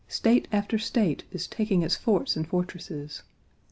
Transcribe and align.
State 0.07 0.47
after 0.51 0.79
State 0.79 1.25
is 1.31 1.45
taking 1.45 1.83
its 1.83 1.95
forts 1.95 2.35
and 2.35 2.47
fortresses. 2.47 3.21